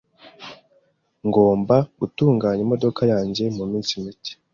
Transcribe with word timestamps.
Ngomba 1.27 1.75
gutunganya 1.99 2.61
imodoka 2.65 3.01
yanjye 3.13 3.43
muminsi 3.57 3.91
mike. 4.03 4.33